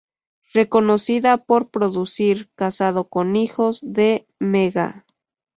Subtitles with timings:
[0.53, 5.05] Reconocida por producir "Casado con hijos" de Mega.